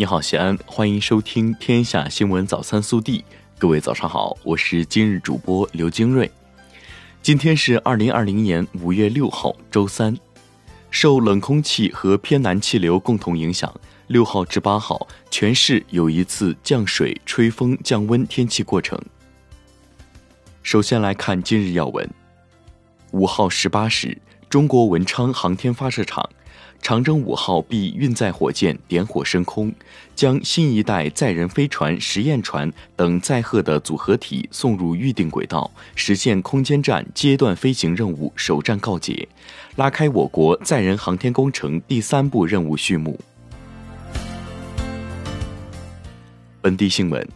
[0.00, 3.18] 你好，西安，欢迎收听《天下新闻早餐速递》。
[3.58, 6.30] 各位早上好，我是今日主播刘金瑞。
[7.20, 10.16] 今天是二零二零年五月六号，周三。
[10.90, 18.98] 受冷空气和偏南气流共同影响，六号至八号，全市有一次降水、吹风、降温天气过程。
[20.62, 22.08] 首先来看今日要闻。
[23.10, 24.16] 五号十八时，
[24.48, 26.26] 中国文昌航天发射场。
[26.82, 29.72] 长征五号 B 运载火箭点火升空，
[30.16, 39.28] 将新一代载人飞船、实验船等载荷的组合体送入预定轨道，实现空间站阶段飞行任务首战告捷，
[39.76, 43.20] 拉开我国载人航天工程第三步任务序幕。
[46.62, 47.26] 本地新闻：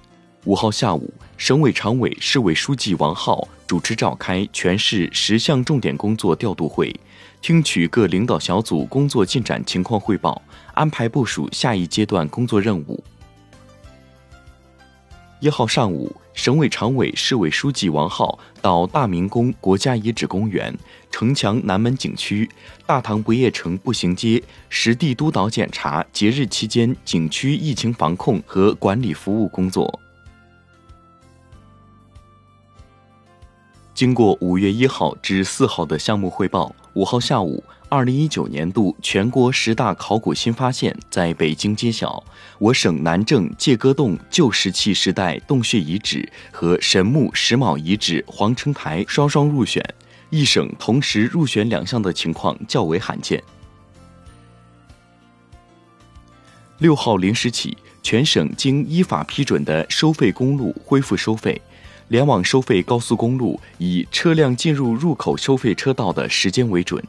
[0.46, 6.94] 五号下午，省委常委、市委书记王浩主持召开全市十项重点工作调度会。
[7.40, 10.42] 听取各领导小组工作进展情况汇报，
[10.74, 13.02] 安排部署下一阶段工作任务。
[15.40, 20.76] 一号上午，省委常委、市委书记王浩到大明宫国家遗址公园、
[21.10, 22.46] 城墙南门景区、
[22.84, 30.00] 大唐不夜城步行街实地督导检查节日期间景区疫情防控和管理服务工作。
[33.94, 36.74] 经过五月一号至四号的项目汇报。
[36.94, 42.22] 五号下午，二零一九年度全国十大考古新发现在北京揭晓，
[42.58, 49.80] 我省南郑界戈洞旧石器时代洞穴遗址和神木石卯遗址皇城台双双入选，
[50.28, 53.40] 一省同时入选两项的情况较为罕见。
[56.78, 61.60] 六号零时起，全省经依法批准的收费公路恢复收费。
[62.08, 67.02] 联网收费高速公路以车辆进入入口收费车道的时间为准，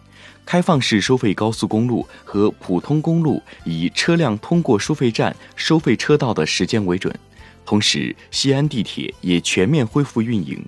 [0.45, 7.13] 开放式收费高速公路和普通公路以车辆通过收费站、收费车道的时间为准。
[7.65, 10.63] 同时，西安地铁也全面恢复运营。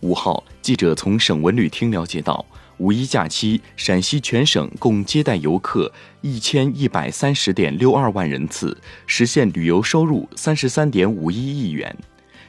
[0.00, 2.44] 五号，记者从省文旅厅了解到，
[2.76, 8.76] 五一假期，陕西全省共接待游客一千一百三十点六二万人次，
[9.06, 11.96] 实现旅游收入三十三点五一亿元。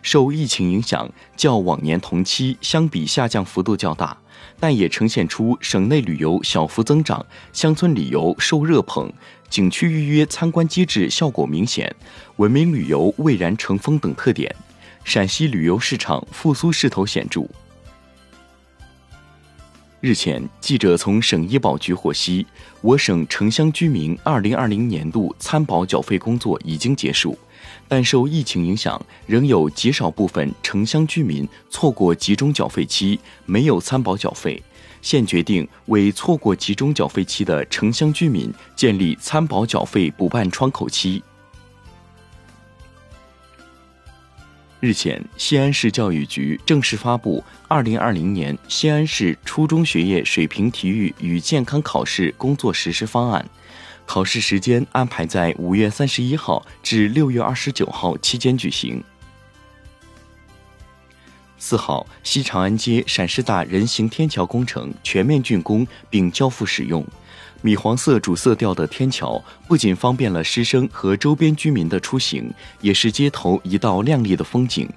[0.06, 4.16] 受疫情影响，较往年同期相比下降幅度较大，
[4.60, 9.12] 但也呈现出省内旅游小幅增长、乡村旅游受热捧、
[9.50, 11.92] 景区预约参观机制效果明显、
[12.36, 14.56] 文明旅游蔚然成风等特点。
[15.04, 17.42] 陕西旅游市场复苏势头显著。
[20.06, 22.46] 日前，记者从省医保局获悉，
[22.82, 27.36] 我省城乡居民2020年度参保缴费工作已经结束。
[27.88, 34.62] 但受疫情影响，仍有极少部分城乡居民错过集中缴费期，没有参保缴费。
[35.02, 41.24] 现决定为错过集中缴费期的城乡居民建立参保缴费补办窗口期。
[44.86, 53.44] 日前，西安市教育局正式发布二零二零年西安市初中学业水平体育与健康考试工作实施方案。
[54.06, 59.04] 考试时间安排在五月三十一号至六月二十九号期间举行。
[61.58, 67.04] 四号，西长安街陕师大人行天桥工程全面竣工并交付使用，
[67.66, 74.88] 米黄色主色调的天桥不仅方便了师生和周边居民的出行，也是街头一道亮丽的风景。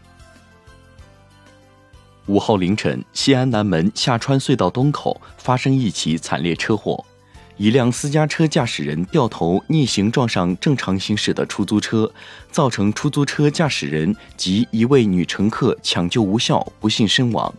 [2.27, 7.03] 五号凌晨，西安南门下穿隧道东口发生一起惨烈车祸。
[7.57, 12.13] 一辆私家车驾驶人掉头逆行撞上正常行驶的出租车，
[12.53, 17.51] 造成出租车驾驶人及一位女乘客抢救无效，不幸身亡。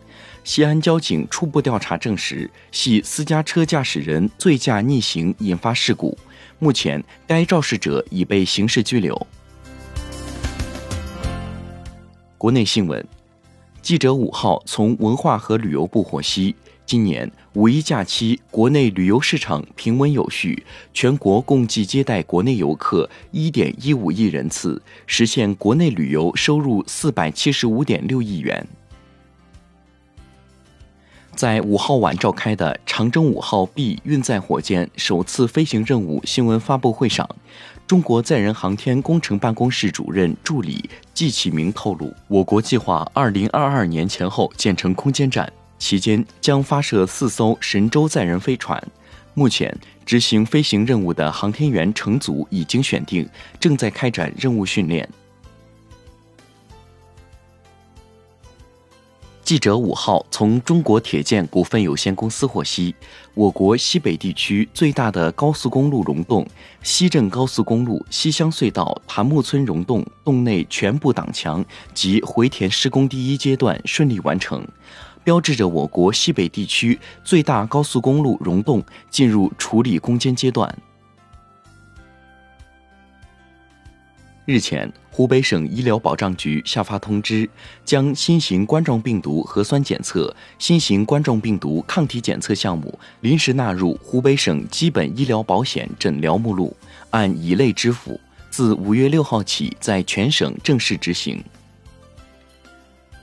[0.44, 6.18] 西安交警初步调查证实，系私家车驾驶人醉驾逆行引发事故。
[6.58, 9.28] 目前，该肇事者已被刑事拘留。
[12.38, 13.06] 国内新闻，
[13.82, 16.56] 记者五号从文化和旅游部获悉。
[16.86, 28.68] 今年五一假期，国内旅游市场平稳有序，全国共计接待国内游客一点一五亿人次，实现国内旅游收入四百七十五点六亿元。
[31.40, 37.26] 在五号晚召开的长征五号 B 运载火箭首次飞行任务新闻发布会上，
[37.88, 45.50] 中国载人航天工程办公室主任助理季启明透露，我国计划二零二二年前后建成空间站。
[45.78, 48.84] 期间将发射四艘神舟载人飞船，
[49.34, 49.74] 目前
[50.06, 53.26] 执行飞行任务的航天员乘组已经选定，
[53.58, 55.08] 正在开展任务训练。
[59.50, 62.94] 记者五号从中国铁建股份有限公司获悉，
[63.34, 66.46] 我国西北地区最大的高速公路溶洞
[66.84, 71.66] 西镇高速公路西乡隧道檀木村溶洞洞内全部挡墙
[71.96, 74.64] 及回填施工第一阶段顺利完成，
[75.24, 80.72] 标志着我国西北地区最大高速公路溶洞进入处理攻坚阶段。
[84.50, 87.48] 日前，湖北省医疗保障局下发通知，
[87.86, 96.76] 将新型冠状病毒核酸检测、新型冠状病毒抗体检测项目临时纳入湖北省基本医疗保险诊疗目录，
[97.12, 98.20] 按一类支付，
[98.50, 101.44] 自五月六号起在全省正式执行。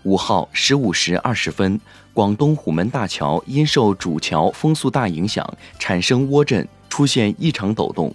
[0.05, 1.81] 五号十五时二十分，
[2.15, 5.45] 广东虎门大桥因受主桥风速大影响，
[5.81, 8.15] 产生涡震，出现异常抖动。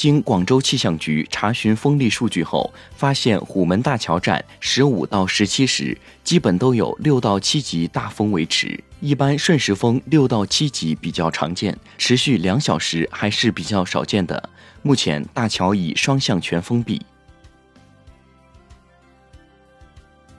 [0.00, 5.94] 经广州气象局查询风力数据后，发现虎门大桥站十五到十七时
[6.24, 14.48] 基本都有六到七级大风维持，一般瞬时风六到七级比较常见，持续两小时还是比较少见的。
[14.80, 17.02] 目前大桥已双向全封闭。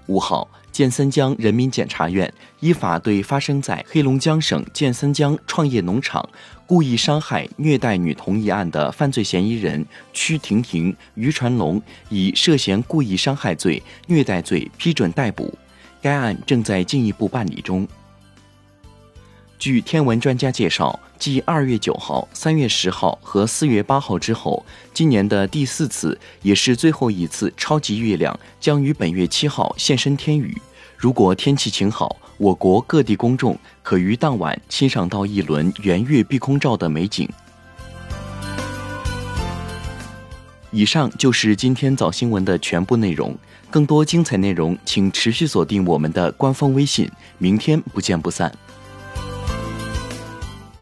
[0.08, 0.48] 五号。
[0.72, 6.28] 建三江人民检察院依法对发生在黑龙江省建三江创业农场
[6.66, 15.54] 故意伤害、虐待女童一案的犯罪嫌疑人曲婷婷、于传龙以涉嫌故意伤害罪、虐待罪批准逮捕，
[16.02, 17.86] 该案正在进一步办理中。
[19.62, 30.60] 据天文专家介绍，继二月九号、三月十号和四月八号之后，今年的第四次也是最后一次超级月亮将于本月七号现身天宇。
[30.98, 37.30] 如果天气晴好，我国各地公众可于当晚欣赏到一轮圆月碧空照的美景。
[40.72, 43.38] 以上就是今天早新闻的全部内容，
[43.70, 47.08] 更多精彩内容请持续锁定我们的官方微信。
[47.38, 48.52] 明天不见不散。